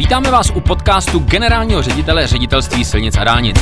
[0.00, 3.56] Vítáme vás u podcastu generálního ředitele ředitelství silnic a dálnic.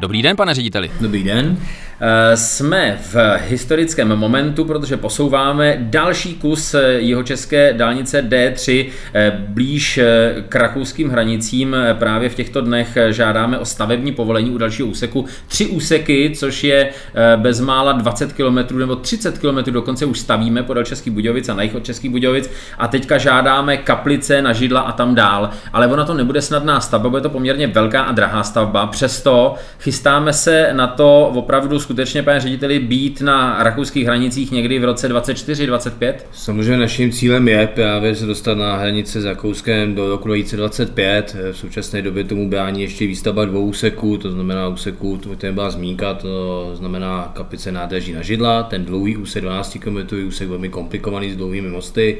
[0.00, 0.90] Dobrý den, pane řediteli.
[1.00, 1.56] Dobrý den.
[2.00, 3.16] Eh, jsme v
[3.48, 11.10] historickém momentu, protože posouváme další kus jeho české dálnice D3 eh, blíž eh, k rakouským
[11.10, 11.76] hranicím.
[11.98, 15.24] Právě v těchto dnech žádáme o stavební povolení u dalšího úseku.
[15.48, 16.90] Tři úseky, což je
[17.36, 21.74] bezmála 20 km nebo 30 km dokonce už stavíme podél Českých Budějovic a na jich
[21.74, 25.50] od Českých Budějovic a teďka žádáme kaplice na židla a tam dál.
[25.72, 28.86] Ale ona to nebude snadná stavba, bude to poměrně velká a drahá stavba.
[28.86, 34.84] Přesto chystáme se na to opravdu skutečně, pane řediteli, být na rakouských hranicích někdy v
[34.84, 36.14] roce 24-25?
[36.32, 41.36] Samozřejmě naším cílem je právě se dostat na hranice s Rakouskem do roku 2025.
[41.52, 46.14] V současné době tomu brání ještě výstavba dvou úseků, to znamená úseků, to byla zmínka,
[46.14, 51.36] to znamená kapice nádraží na židla, ten dlouhý úsek 12 km, úsek velmi komplikovaný s
[51.36, 52.18] dlouhými mosty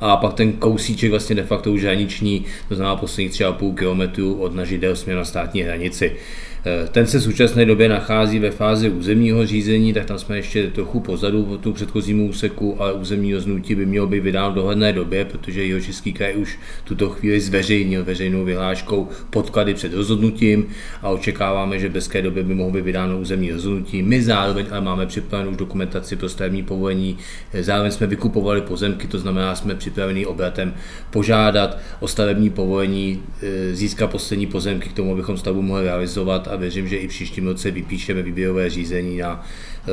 [0.00, 4.54] a pak ten kousíček vlastně de facto už hraniční, to znamená posledních 3,5 km od
[4.54, 6.16] nažidel směr na státní hranici.
[6.64, 10.66] Eh, ten se v současné době nachází ve fázi územního řízení, tak tam jsme ještě
[10.66, 14.92] trochu pozadu po tu předchozímu úseku, ale územní rozhodnutí by mělo být vydáno v dohledné
[14.92, 20.66] době, protože jeho český kraj už tuto chvíli zveřejnil veřejnou vyhláškou podklady před rozhodnutím
[21.02, 24.02] a očekáváme, že v brzké době by mohlo být vydáno územní rozhodnutí.
[24.02, 27.18] My zároveň ale máme připravenou už dokumentaci pro stavební povolení,
[27.52, 30.74] eh, zároveň jsme vykupovali pozemky, to znamená, jsme připraveni obratem
[31.10, 36.56] požádat o stavební povolení, eh, získat poslední pozemky k tomu, abychom stavbu mohli realizovat a
[36.56, 39.46] věřím, že i příštím roce vypíšeme výběrové řízení na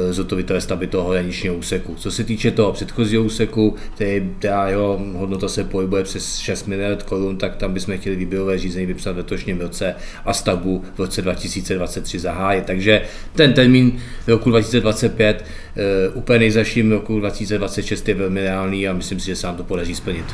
[0.09, 1.95] zhotovitele stavby toho hraničního úseku.
[1.95, 7.03] Co se týče toho předchozího úseku, který, která jeho hodnota se pohybuje přes 6 miliard
[7.03, 11.21] korun, tak tam bychom chtěli výběrové řízení vypsat v letošním roce a stavbu v roce
[11.21, 12.65] 2023 zahájit.
[12.65, 13.01] Takže
[13.35, 15.45] ten termín roku 2025
[15.79, 19.63] Eh, úplně nejzaším roku 2026 je velmi reálný a myslím si, že se nám to
[19.63, 20.25] podaří splnit.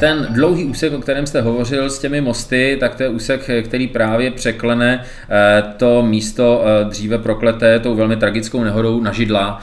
[0.00, 3.88] Ten dlouhý úsek, o kterém jste hovořil s těmi mosty, tak to je úsek, který
[3.88, 9.60] právě překlene eh, to místo eh, dříve prokleté tou velmi tragickou nehodou na židla.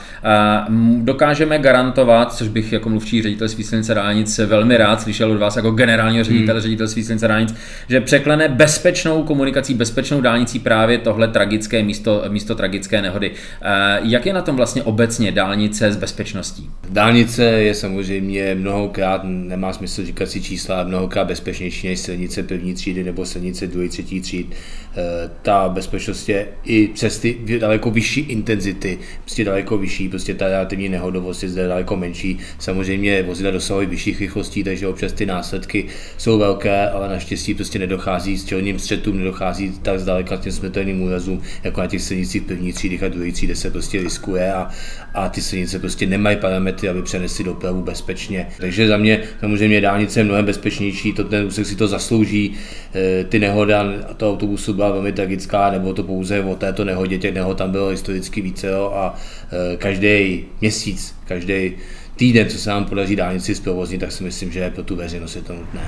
[0.98, 5.72] Dokážeme garantovat, což bych jako mluvčí ředitel silnice dálnic velmi rád slyšel od vás jako
[5.72, 6.62] generálního ředitele hmm.
[6.62, 7.56] ředitelství silnice dálnic,
[7.90, 13.32] že překlene bezpečnou komunikací, bezpečnou dálnicí právě tohle tragické místo, místo tragické nehody.
[14.02, 16.70] Jak je na tom vlastně obecně dálnice s bezpečností?
[16.90, 23.04] Dálnice je samozřejmě mnohokrát, nemá smysl říkat si čísla, mnohokrát bezpečnější než silnice první třídy
[23.04, 24.56] nebo silnice druhé, třetí tříd.
[24.98, 30.48] Eh, ta bezpečnost je i přes ty daleko vyšší intenzity, prostě daleko vyšší, prostě ta
[30.48, 32.40] relativní nehodovost je zde daleko menší.
[32.60, 35.86] Samozřejmě vozidla dosahují vyšších rychlostí, takže občas ty následky
[36.18, 41.42] jsou velké, ale naštěstí prostě nedochází s čelním střetům, nedochází tak zdaleka těm smrtelným úrazům,
[41.64, 44.70] jako na těch silnicích první třídy a druhé třídy se prostě riskuje a,
[45.14, 48.48] a ty silnice prostě nemají parametry, aby přenesly dopravu bezpečně.
[48.58, 52.54] Takže za mě samozřejmě dálnice je mnohem bezpečnější, to ten úsek si to zaslouží.
[52.96, 53.86] E, ty nehoda
[54.18, 57.90] to autobusu byla velmi tragická, nebo to pouze o této nehodě, těch nehod tam bylo
[57.90, 59.19] historicky více a
[59.78, 61.78] každý měsíc, každý
[62.20, 65.42] týden, co se nám podaří dálnici zprovoznit, tak si myslím, že pro tu veřejnost je
[65.42, 65.82] to nutné.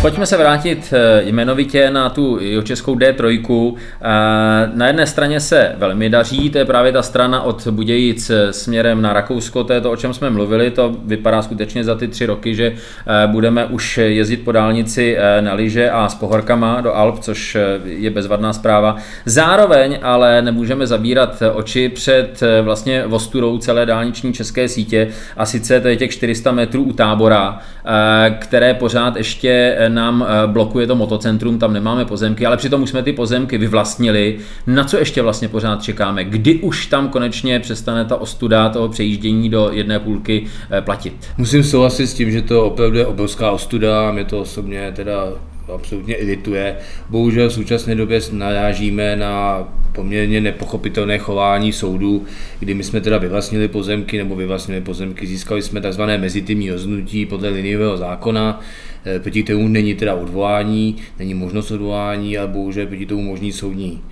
[0.00, 3.74] Pojďme se vrátit eh, jmenovitě na tu českou D3.
[3.74, 9.02] Eh, na jedné straně se velmi daří, to je právě ta strana od Budějic směrem
[9.02, 12.26] na Rakousko, to je to, o čem jsme mluvili, to vypadá skutečně za ty tři
[12.26, 17.18] roky, že eh, budeme už jezdit po dálnici na lyže a s pohorkama do Alp,
[17.18, 18.96] což je bezvadná zpráva.
[19.24, 25.88] Zároveň ale nemůžeme zabírat oči před vlastně vosturou celé dálniční české sítě a sice to
[25.88, 31.58] je těch 400 metrů u tábora, eh, které pořád ještě nám eh, blokuje to motocentrum,
[31.58, 34.38] tam nemáme pozemky, ale přitom už jsme ty pozemky vyvlastnili.
[34.66, 36.24] Na co ještě vlastně pořád čekáme?
[36.24, 41.28] Kdy už tam konečně přestane ta ostuda toho přejíždění do jedné půlky eh, platit?
[41.38, 45.32] Musím souhlasit s tím, že to opravdu je obrovská ostuda, mě to osobně teda
[45.74, 46.76] absolutně irituje.
[47.10, 52.24] Bohužel v současné době narážíme na poměrně nepochopitelné chování soudů,
[52.60, 56.02] kdy my jsme teda vyvlastnili pozemky nebo vyvlastnili pozemky, získali jsme tzv.
[56.02, 58.60] mezitimní rozhodnutí podle liniového zákona,
[59.04, 64.02] eh, proti tomu není teda odvolání, není možnost odvolání, ale bohužel proti tomu možný soudní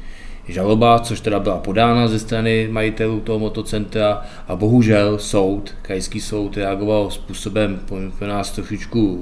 [0.49, 6.57] žaloba, což teda byla podána ze strany majitelů toho motocentra a bohužel soud, krajský soud
[6.57, 7.81] reagoval způsobem
[8.19, 9.19] pro nás trošičku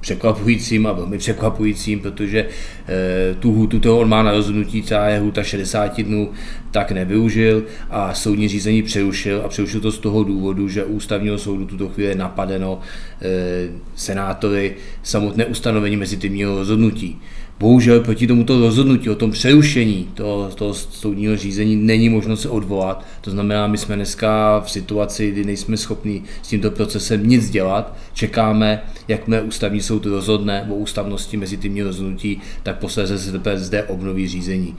[0.00, 2.46] překvapujícím a velmi překvapujícím, protože
[2.88, 6.30] eh, tu hutu toho on má na rozhodnutí, třeba je huta 60 dnů,
[6.70, 11.66] tak nevyužil a soudní řízení přerušil a přerušil to z toho důvodu, že ústavního soudu
[11.66, 12.80] tuto chvíli je napadeno
[13.22, 17.20] eh, senátory samotné ustanovení mezitimního rozhodnutí.
[17.60, 23.04] Bohužel proti tomuto rozhodnutí o tom přerušení toho, toho soudního řízení není možno se odvolat.
[23.20, 27.96] To znamená, my jsme dneska v situaci, kdy nejsme schopni s tímto procesem nic dělat.
[28.12, 34.28] Čekáme, jakmile ústavní soud rozhodne o ústavnosti mezi těmi rozhodnutí, tak posléze se zde obnoví
[34.28, 34.76] řízení.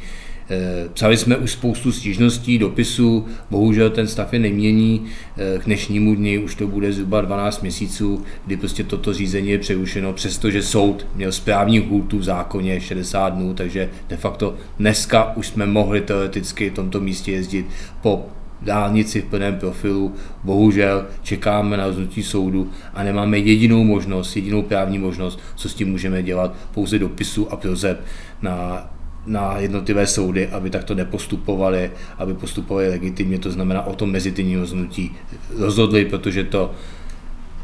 [0.50, 5.06] Eh, psali jsme už spoustu stížností, dopisů, bohužel ten stav je nemění.
[5.38, 9.58] Eh, k dnešnímu dni už to bude zhruba 12 měsíců, kdy prostě toto řízení je
[9.58, 15.48] přerušeno, přestože soud měl správní hůtu v zákoně 60 dnů, takže de facto dneska už
[15.48, 17.66] jsme mohli teoreticky v tomto místě jezdit
[18.02, 18.26] po
[18.62, 20.14] dálnici v plném profilu.
[20.44, 25.90] Bohužel čekáme na rozhodnutí soudu a nemáme jedinou možnost, jedinou právní možnost, co s tím
[25.90, 28.02] můžeme dělat, pouze dopisu a prozeb
[28.42, 28.90] na
[29.26, 35.16] na jednotlivé soudy, aby takto nepostupovali, aby postupovali legitimně, to znamená o tom mezitímní rozhodnutí
[35.58, 36.72] rozhodli, protože to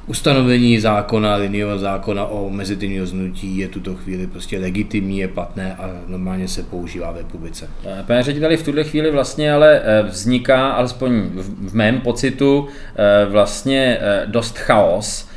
[0.07, 5.91] ustanovení zákona, liniového zákona o mezitímní rozhodnutí je tuto chvíli prostě legitimní, je platné a
[6.07, 7.69] normálně se používá v republice.
[7.85, 11.11] Eh, pane řediteli, v tuhle chvíli vlastně ale eh, vzniká, alespoň
[11.59, 15.29] v mém pocitu, eh, vlastně dost chaos,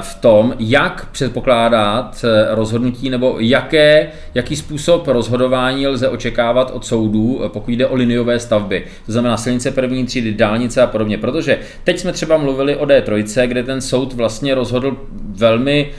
[0.00, 7.40] v tom, jak předpokládat eh, rozhodnutí nebo jaké, jaký způsob rozhodování lze očekávat od soudů,
[7.44, 8.84] eh, pokud jde o liniové stavby.
[9.06, 11.18] To znamená silnice první třídy, dálnice a podobně.
[11.18, 14.96] Protože teď jsme třeba mluvili o D3, kde ten soud vlastně rozhodl
[15.28, 15.90] velmi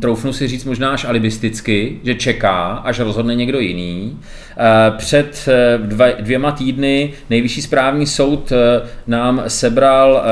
[0.00, 4.18] troufnu si říct možná až alibisticky, že čeká, až rozhodne někdo jiný.
[4.60, 10.22] Eh, před eh, dvěma týdny nejvyšší správní soud eh, nám sebral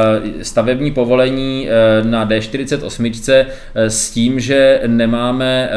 [0.43, 1.69] stavební povolení
[2.03, 5.71] na D48 s tím, že nemáme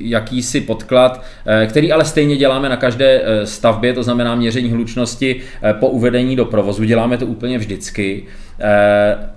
[0.00, 1.24] jakýsi podklad,
[1.66, 5.40] který ale stejně děláme na každé stavbě, to znamená měření hlučnosti
[5.72, 6.84] po uvedení do provozu.
[6.84, 8.26] Děláme to úplně vždycky.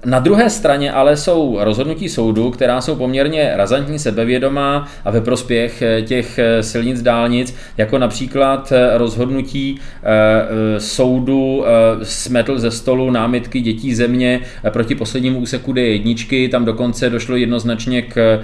[0.06, 5.84] Na druhé straně ale jsou rozhodnutí soudu, která jsou poměrně razantní, sebevědomá a ve prospěch
[6.06, 11.64] těch silnic dálnic, jako například eh, rozhodnutí eh, eh, soudu
[12.04, 14.40] smetl ze stolu námitky dětí země
[14.70, 18.40] proti poslednímu úseku D1, tam dokonce došlo jednoznačně k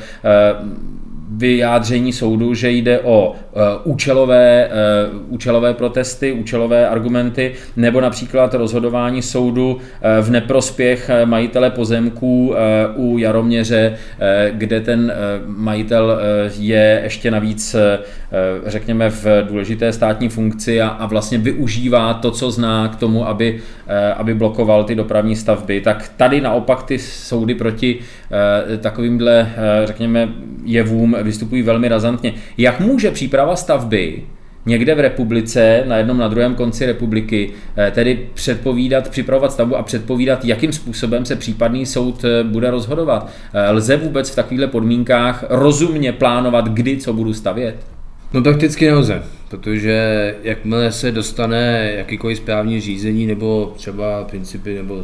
[1.29, 4.69] vyjádření soudu, že jde o uh, účelové,
[5.15, 9.81] uh, účelové protesty, účelové argumenty, nebo například rozhodování soudu uh,
[10.21, 12.53] v neprospěch majitele pozemků
[12.95, 13.97] u Jaroměře,
[14.51, 15.13] kde ten
[15.45, 16.19] majitel
[16.59, 17.75] je ještě navíc,
[18.65, 23.59] řekněme, v důležité státní funkci a, a vlastně využívá to, co zná k tomu, aby,
[24.17, 25.81] aby blokoval ty dopravní stavby.
[25.81, 27.99] Tak tady naopak ty soudy proti
[28.81, 29.51] takovýmhle,
[29.85, 30.29] řekněme,
[30.63, 32.33] jevům vystupují velmi razantně.
[32.57, 34.23] Jak může příprava stavby
[34.67, 39.83] někde v republice, na jednom, na druhém konci republiky, eh, tedy předpovídat, připravovat stavbu a
[39.83, 43.31] předpovídat, jakým způsobem se případný soud eh, bude rozhodovat.
[43.53, 47.75] Eh, lze vůbec v takovýchto podmínkách rozumně plánovat, kdy co budu stavět?
[48.33, 55.03] No prakticky nelze, protože jakmile se dostane jakýkoliv správní řízení nebo třeba principy nebo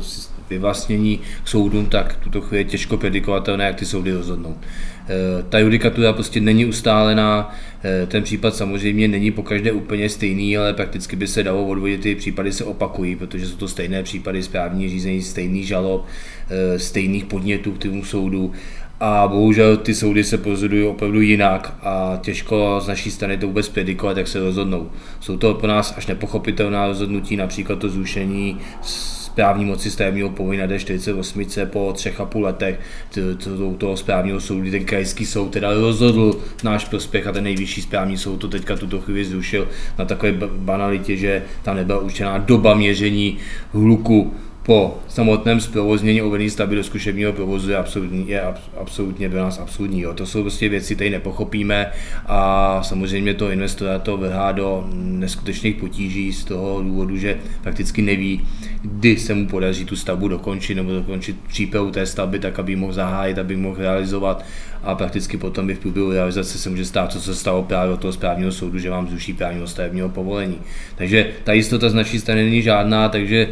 [0.50, 4.56] vyvlastnění k soudům, tak tuto chvíli je těžko predikovatelné, jak ty soudy rozhodnou.
[5.10, 10.57] Eh, ta judikatura prostě není ustálená, eh, ten případ samozřejmě není po každé úplně stejný,
[10.57, 14.44] ale prakticky by se dalo odvodit, ty případy se opakují, protože jsou to stejné případy
[14.44, 16.06] správní řízení, stejný žalob,
[16.50, 18.51] eh, stejných podnětů k tomu soudu
[19.00, 23.69] a bohužel ty soudy se rozhodují opravdu jinak a těžko z naší strany to vůbec
[23.69, 24.89] predikovat, jak se rozhodnou.
[25.19, 28.57] Jsou to pro nás až nepochopitelná rozhodnutí, například to zrušení
[29.34, 32.80] správní moci stavebního povolení na D48 po třech a půl letech.
[33.44, 38.18] To, toho správního soudu, ten krajský soud teda rozhodl náš prospěch a ten nejvyšší správní
[38.18, 39.68] soud to teďka tuto chvíli zrušil
[40.00, 43.38] na takové banalitě, že tam nebyla určená doba měření
[43.72, 44.34] hluku
[44.65, 48.41] po samotném zprovoznění uvedený stavby do zkušebního provozu je, absolutní, je
[48.77, 50.01] absolutně pro nás absurdní.
[50.01, 50.13] Jo.
[50.13, 51.91] To jsou prostě věci, které nepochopíme
[52.25, 58.41] a samozřejmě to investora to vrhá do neskutečných potíží z toho důvodu, že prakticky neví,
[58.82, 62.93] kdy se mu podaří tu stavbu dokončit nebo dokončit přípravu té stavby tak, aby mohl
[62.93, 64.46] zahájit, aby mohl realizovat
[64.84, 68.00] a prakticky potom by v průběhu realizace se může stát, co se stalo právě od
[68.00, 70.58] toho správního soudu, že vám zruší právního stavebního povolení.
[70.96, 73.48] Takže ta jistota z naší strany není žádná, takže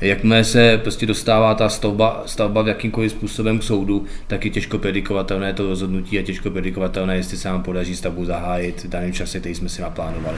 [0.00, 4.78] jakmile se prostě dostává ta stavba, stavba v jakýmkoliv způsobem k soudu, tak je těžko
[4.78, 9.40] predikovatelné to rozhodnutí a těžko predikovatelné, jestli se nám podaří stavbu zahájit v daném čase,
[9.40, 10.36] který jsme si naplánovali.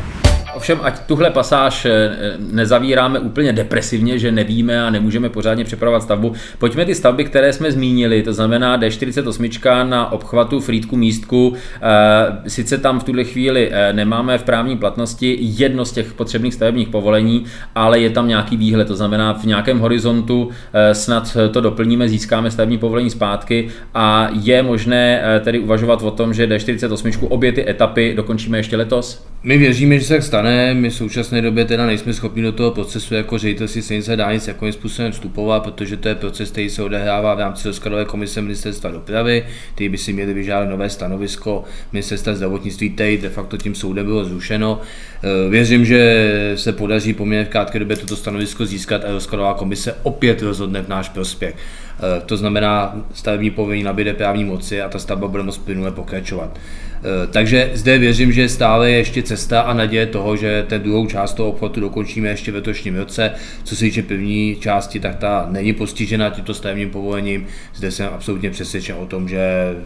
[0.55, 6.33] Ovšem, ať tuhle pasáž eh, nezavíráme úplně depresivně, že nevíme a nemůžeme pořádně připravovat stavbu,
[6.59, 12.79] pojďme ty stavby, které jsme zmínili, to znamená D48 na obchvatu Frýdku místku, eh, sice
[12.79, 17.45] tam v tuhle chvíli eh, nemáme v právní platnosti jedno z těch potřebných stavebních povolení,
[17.75, 20.51] ale je tam nějaký výhled, to znamená v nějakém horizontu horizontu
[20.93, 26.47] snad to doplníme, získáme stavební povolení zpátky a je možné tedy uvažovat o tom, že
[26.47, 29.29] D48 obě ty etapy dokončíme ještě letos?
[29.43, 30.75] My věříme, že se tak stane.
[30.75, 34.73] My v současné době teda nejsme schopni do toho procesu jako ředitelství silnice dálnic jakým
[34.73, 39.45] způsobem vstupovat, protože to je proces, který se odehrává v rámci rozkladové komise ministerstva dopravy,
[39.75, 44.25] který by si měli vyžádat nové stanovisko ministerstva zdravotnictví, který de facto tím soudem bylo
[44.25, 44.81] zrušeno.
[45.23, 49.97] Eh, věřím, že se podaří poměrně v krátké době toto stanovisko získat a rozkladová komise
[50.03, 51.55] opět rozhodne v náš prospěch.
[51.55, 56.59] Eh, to znamená, stavební povolení nabíde právní moci a ta stavba bude moct plynule pokračovat.
[56.99, 61.07] Eh, takže zde věřím, že stále je ještě cesta a naděje toho, že ten druhou
[61.07, 63.31] část toho obchodu dokončíme ještě v letošním roce.
[63.65, 67.47] Co se týče první části, tak ta není postižena tímto stavebním povolením.
[67.75, 69.39] Zde jsem absolutně přesvědčen o tom, že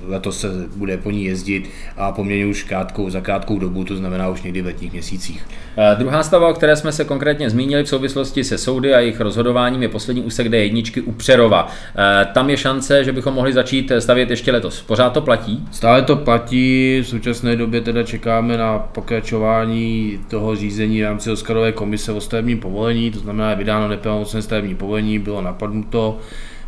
[0.06, 4.28] letos se bude po ní jezdit a poměrně už krátkou, za krátkou dobu, to znamená
[4.28, 5.46] už někdy v letních měsících.
[5.76, 9.20] Eh, druhá stava, o které jsme se konkrétně zmínili v souvislosti se soudy a jejich
[9.20, 11.68] rozhodováním, je poslední úsek D1 u Přerova.
[11.96, 14.82] Eh, tam je šance, že bychom mohli začít stavět ještě letos.
[14.82, 15.64] Pořád to platí?
[15.70, 21.72] Stále to platí v současné době teda čekáme na pokračování toho řízení v rámci Oscarové
[21.72, 26.18] komise o stavebním povolení, to znamená vydáno nepravomocné stavební povolení, bylo napadnuto,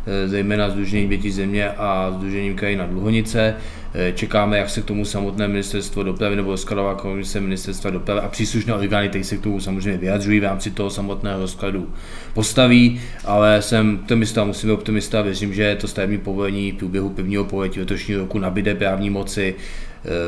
[0.05, 3.55] eh, zejména Združením Dětí země a Združením krajina Dluhonice.
[3.97, 8.27] Eh, čekáme, jak se k tomu samotné ministerstvo dopravy nebo Oscarová komise ministerstva dopravy a
[8.27, 11.89] příslušné orgány, které se k tomu samozřejmě vyjadřují v rámci toho samotného rozkladu
[12.33, 17.43] postaví, ale jsem optimista, musím být optimista, věřím, že to stavební povolení v průběhu prvního
[17.43, 19.55] poletí letošního roku nabíde právní moci,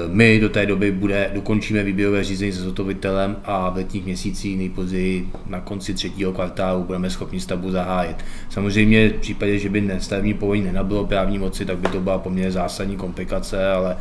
[0.08, 5.30] my do té doby bude, dokončíme výběrové řízení se zotovitelem a v letních měsících nejpozději
[5.46, 8.18] na konci třetího kvartálu budeme schopni stavbu zahájit.
[8.50, 12.52] Samozřejmě v případě, že by stavební povolení nenabylo právní moci, tak by to byla poměrně
[12.52, 13.98] zásadní komplikace, ale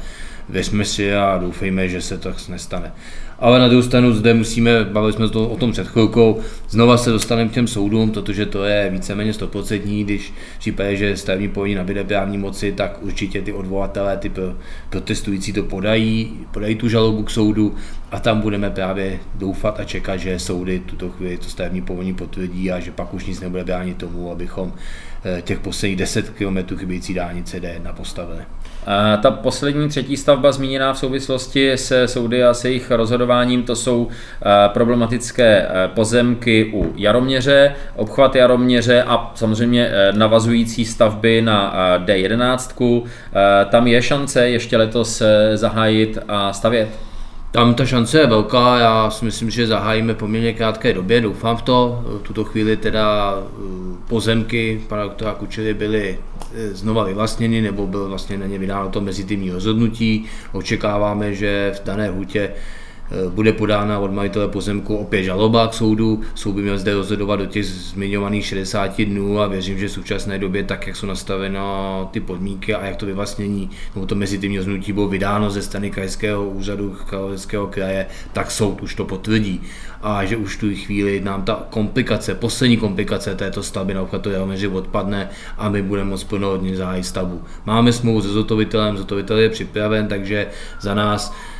[0.49, 2.93] věřme si a doufejme, že se to nestane.
[3.39, 7.11] Ale na druhou stranu zde musíme, bavili jsme to o tom před chvilkou, znova se
[7.11, 11.75] dostaneme k těm soudům, protože to je víceméně 100%, když v případě, že stavební povolení
[11.75, 14.33] nabíde právní moci, tak určitě ty odvolatelé, ty
[14.91, 17.75] protestující to podají, podají tu žalobu k soudu
[18.11, 22.73] a tam budeme právě doufat a čekat, že soudy tuto chvíli to stavební povolení potvrdí
[22.73, 24.73] a že pak už nic nebude bránit tomu, abychom
[25.25, 28.41] eh, těch posledních 10 km chybějící dálnice D1 postavili.
[28.87, 33.26] A ta poslední třetí stavba zmíněná v souvislosti se soudy a se jejich rozhodováním,
[33.67, 41.75] to jsou eh, problematické eh, pozemky u Jaroměře, obchvat Jaroměře a samozřejmě navazující stavby na
[41.99, 43.03] D11.
[43.71, 45.23] Tam je šance ještě letos
[45.55, 46.89] zahájit a stavět?
[47.57, 51.63] Tam ta šance je velká, já si myslím, že zahájíme poměrně krátké době, doufám v
[51.63, 52.05] to.
[52.19, 56.19] V tuto chvíli teda eh, pozemky pana doktora Kučery byly
[56.55, 60.25] eh, znova vyvlastněny, nebo bylo vlastně na ně vydáno to mezitimní rozhodnutí.
[60.53, 62.86] Očekáváme, že v dané hutě Eh,
[63.29, 66.21] bude podána od majitele pozemku opět žaloba k soudu.
[66.35, 70.39] Soud by měl zde rozhodovat do těch zmiňovaných 60 dnů a věřím, že v současné
[70.39, 71.59] době, tak jak jsou nastaveny
[72.11, 76.49] ty podmínky a jak to vyvlastnění nebo to mezitimní rozhodnutí bylo vydáno ze strany krajského
[76.49, 79.63] úřadu Královského kraje, tak soud už to potvrdí.
[80.03, 84.69] A že už tu chvíli nám ta komplikace, poslední komplikace této stavby na obchvatu Jaromeři
[84.69, 87.43] odpadne a my budeme moct plnohodně zahájit stavbu.
[87.67, 90.47] Máme smlouvu se zotovitelem, zotovitel je připraven, takže
[90.81, 91.56] za nás Eh,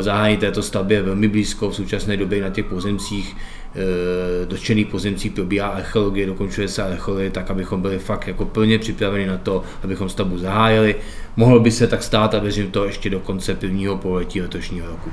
[0.00, 1.70] zahájení této stavby je velmi blízko.
[1.70, 7.50] V současné době na těch pozemcích eh, dotčených pozemcích probíhá archeologie, dokončuje se archeologie, tak
[7.50, 10.94] abychom byli fakt jako plně připraveni na to, abychom stavbu zahájili.
[11.36, 15.10] Mohlo by se tak stát a věřím to ještě do konce prvního poletí letošního roku.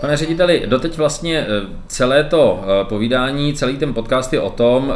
[0.00, 1.46] Pane řediteli, doteď vlastně eh,
[1.86, 4.92] celé to povídání, celý ten podcast je o tom,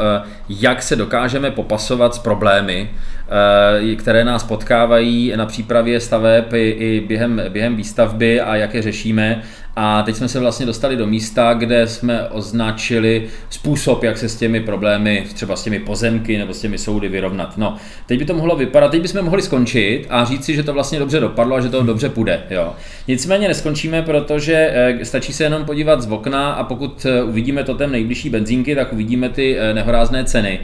[0.49, 2.91] jak se dokážeme popasovat s problémy,
[3.31, 9.43] Eh, které nás potkávají na přípravě staveb i během, během výstavby a jak je řešíme.
[9.81, 14.37] A teď jsme se vlastně dostali do místa, kde jsme označili způsob, jak se s
[14.37, 17.59] těmi problémy, třeba s těmi pozemky nebo s těmi soudy vyrovnat.
[17.59, 20.73] No, teď by to mohlo vypadat, teď bychom mohli skončit a říct si, že to
[20.73, 22.43] vlastně dobře dopadlo a že to dobře půjde.
[22.51, 22.73] Jo.
[23.09, 27.93] Nicméně neskončíme, protože eh, stačí se jenom podívat z okna a pokud eh, uvidíme totem
[27.93, 30.61] nejbližší benzínky, tak uvidíme ty nehorázné ceny.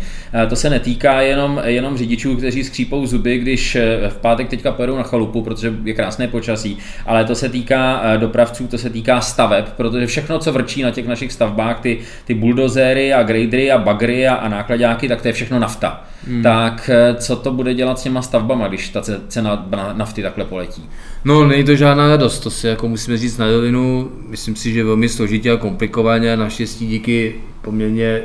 [0.48, 4.96] To se netýká jenom, jenom řidičů, kteří skřípou zuby, když eh, v pátek teďka pojedou
[4.96, 9.03] na chalupu, protože je krásné počasí, ale to se týká eh, dopravců, to se týká
[9.20, 13.78] staveb, protože všechno, co vrčí na těch našich stavbách, ty, ty buldozery a gradery a
[13.78, 16.04] bagry a, a nákladáky, tak to je všechno nafta.
[16.28, 16.42] Hmm.
[16.42, 20.90] Tak eh, co to bude dělat s těma stavbama, když ta cena nafty takhle poletí?
[21.24, 24.10] No, není to žádná radost, to si jako musíme říct na rovinu.
[24.28, 28.22] Myslím si, že velmi složitě a komplikovaně, naštěstí díky poměrně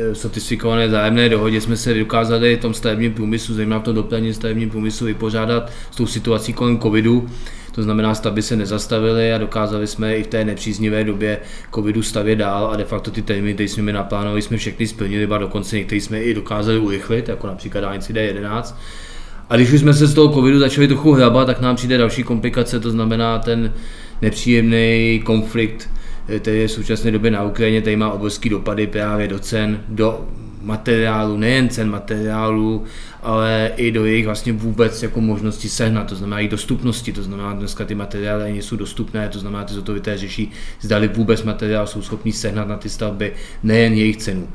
[0.00, 4.34] Eh, sofistikované zájemné dohodě jsme se dokázali v tom stavebním průmyslu, zejména v tom dopravním
[4.34, 7.28] stavebním průmyslu, vypořádat s tou situací kolem covidu.
[7.78, 11.38] To znamená stavby se nezastavily a dokázali jsme i v té nepříznivé době
[11.74, 15.38] covidu stavět dál a de facto ty termíny, které jsme naplánovali, jsme všechny splnili, a
[15.38, 18.74] dokonce některý jsme i dokázali urychlit, jako například dálnici D11.
[19.50, 22.22] A když už jsme se z toho covidu začali trochu hrabat, tak nám přijde další
[22.22, 23.72] komplikace, to znamená ten
[24.22, 25.90] nepříjemný konflikt,
[26.38, 30.28] který je v současné době na Ukrajině, tady má obrovský dopady právě do cen, do
[30.62, 32.84] materiálu, nejen cen materiálu,
[33.22, 37.52] ale i do jejich vlastně vůbec jako možnosti sehnat, to znamená i dostupnosti, to znamená
[37.52, 40.50] dneska ty materiály nejsou dostupné, to znamená ty zotovité řeší,
[40.80, 44.48] zdali vůbec materiál jsou schopni sehnat na ty stavby, nejen jejich cenu.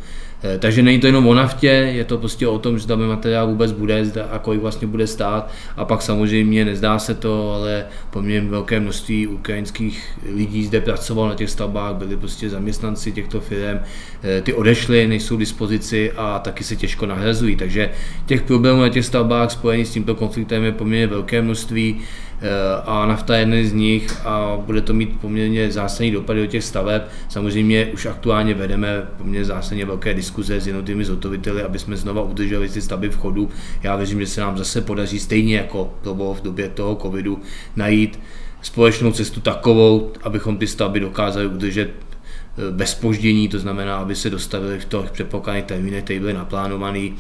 [0.44, 3.48] Eh, takže není to jenom o naftě, je to prostě o tom, že tam materiál
[3.48, 5.52] vůbec bude a kolik vlastně bude stát.
[5.78, 11.36] A pak samozřejmě nezdá se to, ale poměrně velké množství ukrajinských lidí zde pracovalo na
[11.36, 13.80] těch stavbách, byli prostě zaměstnanci těchto firm,
[14.24, 17.56] eh, ty odešly, nejsou k dispozici a taky se těžko nahrazují.
[17.56, 17.92] Takže
[18.26, 22.02] těch problémů na těch stavbách spojených s tímto konfliktem je poměrně velké množství.
[22.44, 26.48] Eh, a nafta je jeden z nich a bude to mít poměrně zásadní dopady do
[26.48, 27.02] těch staveb.
[27.30, 32.70] Samozřejmě už aktuálně vedeme poměrně zásadně velké diskuze s jednotlivými zhotoviteli, aby jsme znova udrželi
[32.70, 33.50] ty stavby v chodu.
[33.84, 37.40] Já věřím, že se nám zase podaří stejně jako to bylo v době toho covidu
[37.76, 38.20] najít
[38.62, 44.30] společnou cestu takovou, abychom ty stavby dokázali udržet eh, bez poždění, to znamená, aby se
[44.30, 47.16] dostavili v těch předpokládaných termínech, které byly naplánovaný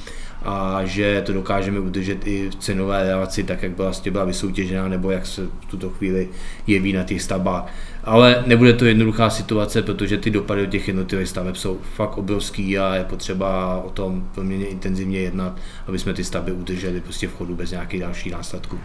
[0.46, 4.88] a že to dokážeme udržet i v cenové relaci, tak jak byla, vlastně byla vysoutěžená,
[4.88, 6.30] nebo jak se v tuto chvíli
[6.68, 7.74] jeví na těch stavbách.
[8.04, 12.80] Ale nebude to jednoduchá situace, protože ty dopady do těch jednotlivých staveb jsou fakt obrovský
[12.80, 15.58] a je potřeba o tom poměrně intenzivně jednat,
[15.88, 18.80] aby jsme ty stavby udrželi prostě v chodu bez nějakých dalších následků.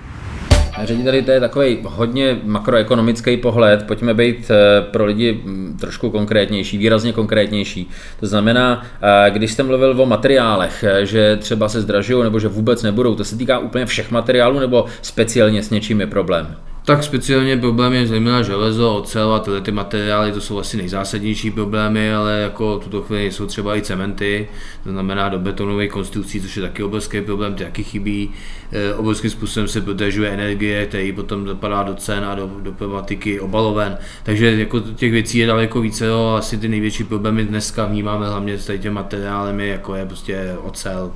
[0.85, 3.83] Řediteli, to je takový hodně makroekonomický pohled.
[3.87, 7.91] Pojďme být eh, pro lidi hm, trošku konkrétnější, výrazně konkrétnější.
[8.21, 12.49] To znamená, eh, když jste mluvil o materiálech, eh, že třeba se zdražují nebo že
[12.49, 16.57] vůbec nebudou, to se týká úplně všech materiálů nebo speciálně s něčím je problém?
[16.89, 21.51] Tak speciálně problém je zejména železo, ocel a tyhle ty materiály, to jsou asi nejzásadnější
[21.51, 24.49] problémy, ale jako tuto chvíli jsou třeba i cementy,
[24.85, 28.31] to znamená do betonových konstrukcí, což je taky obrovský problém, ty taky chybí.
[28.73, 33.41] E, obrovským způsobem se prodražuje energie, který potom dopadá do cen a do, do problematiky
[33.41, 33.99] obaloven.
[34.23, 38.79] Takže jako těch věcí je daleko více, asi ty největší problémy dneska vnímáme hlavně s
[38.79, 41.13] těmi materiály, jako je prostě ocel,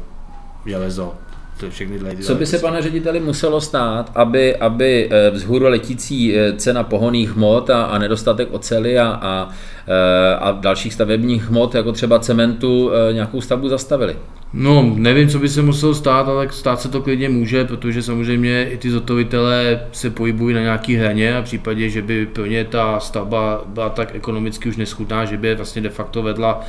[0.66, 1.14] železo,
[1.60, 6.52] to všechny Co by se, pane řediteli, muselo stát, aby, aby eh, vzhůru letící eh,
[6.56, 9.48] cena pohoných hmot a, a nedostatek ocely a, a,
[9.86, 14.16] eh, a dalších stavebních hmot, jako třeba cementu, nějakou stavbu zastavili?
[14.52, 18.68] No, nevím, co by se muselo stát, ale stát se to klidně může, protože samozřejmě
[18.70, 22.64] i ty zotovitelé se pohybují na nějaký hraně a v případě, že by pro ně
[22.64, 26.60] ta stavba byla tak ekonomicky už neschudná, že by je vlastně de facto vedla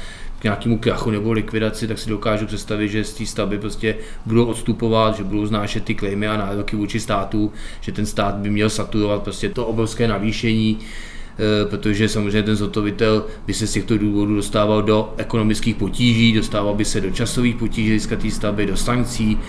[0.44, 5.18] nějakému krachu nebo likvidaci, tak si dokážu představit, že z té stavby prostě budou odstupovat,
[5.18, 7.52] že budou znášet ty klejmy a nároky vůči státu,
[7.82, 13.26] že ten stát by měl saturovat prostě to obrovské navýšení, eh, protože samozřejmě ten zotovitel
[13.48, 18.00] by se z těchto důvodů dostával do ekonomických potíží, dostával by se do časových potíží
[18.00, 19.40] z té stavby, do sankcí,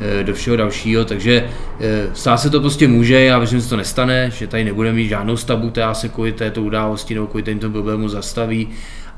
[0.00, 3.70] eh, do všeho dalšího, takže eh, stát se to prostě může, já věřím, že se
[3.70, 7.42] to nestane, že tady nebudeme mít žádnou stavbu, která se kvůli této události nebo kvůli
[7.42, 8.68] těmto problému zastaví,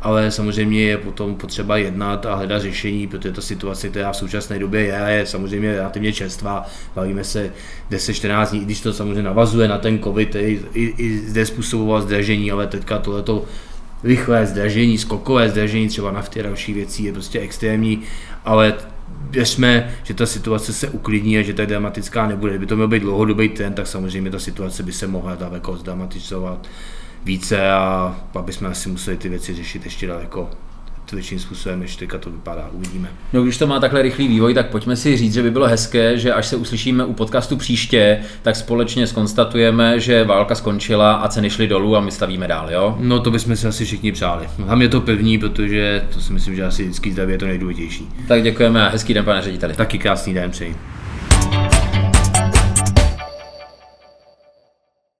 [0.02, 4.58] ale samozřejmě je potom potřeba jednat a hledat řešení, protože ta situace, která v současné
[4.58, 6.66] době je, je samozřejmě relativně čerstvá.
[6.94, 7.52] Bavíme se
[7.90, 12.50] 10-14 dní, když to samozřejmě navazuje na ten covid, i, i, i zde způsoboval zdražení,
[12.50, 13.44] ale teďka tohleto
[14.04, 18.02] rychlé zdražení, skokové zdražení třeba nafty a další věcí je prostě extrémní,
[18.44, 18.74] ale
[19.30, 22.52] věřme, že ta situace se uklidní a že tak dramatická nebude.
[22.52, 26.68] Kdyby to měl být dlouhodobý trend, tak samozřejmě ta situace by se mohla daleko zdramatizovat
[27.26, 30.50] více a pak bychom asi museli ty věci řešit ještě daleko
[31.06, 32.68] tvrdším způsobem, než teďka to vypadá.
[32.72, 33.08] Uvidíme.
[33.32, 36.18] No, když to má takhle rychlý vývoj, tak pojďme si říct, že by bylo hezké,
[36.18, 41.50] že až se uslyšíme u podcastu příště, tak společně skonstatujeme, že válka skončila a ceny
[41.50, 42.96] šly dolů a my stavíme dál, jo?
[43.00, 44.48] No, to bychom si asi všichni přáli.
[44.66, 48.08] Hlavně to pevní, protože to si myslím, že asi vždycky zdraví je to nejdůležitější.
[48.28, 49.74] Tak děkujeme a hezký den, pane řediteli.
[49.74, 50.76] Taky krásný den přeji.